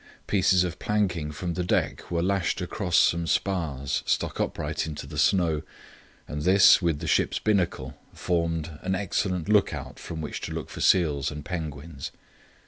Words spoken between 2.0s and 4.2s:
were lashed across some spars